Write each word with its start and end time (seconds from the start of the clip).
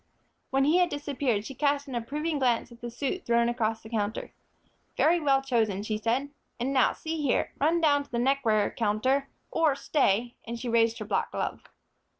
When 0.49 0.63
he 0.63 0.77
had 0.79 0.89
disappeared, 0.89 1.45
she 1.45 1.53
cast 1.53 1.87
an 1.87 1.93
approving 1.93 2.39
glance 2.39 2.71
at 2.71 2.81
the 2.81 2.89
suit 2.89 3.23
thrown 3.23 3.47
across 3.49 3.83
the 3.83 3.89
counter. 3.89 4.31
"Very 4.97 5.19
well 5.19 5.43
chosen," 5.43 5.83
she 5.83 5.99
said. 5.99 6.29
"And 6.59 6.73
now, 6.73 6.93
see 6.93 7.21
here, 7.21 7.53
run 7.61 7.79
down 7.81 8.05
to 8.05 8.09
the 8.11 8.17
neckwear 8.17 8.71
counter 8.71 9.29
or 9.51 9.75
stay," 9.75 10.33
and 10.43 10.59
she 10.59 10.67
raised 10.67 10.97
her 10.97 11.05
black 11.05 11.29
glove. 11.31 11.65